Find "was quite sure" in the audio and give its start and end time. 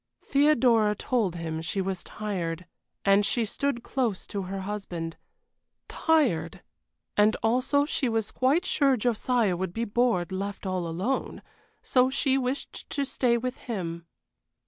8.09-8.97